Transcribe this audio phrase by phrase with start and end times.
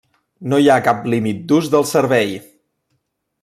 [0.53, 2.35] No hi ha cap límit d'ús del servei.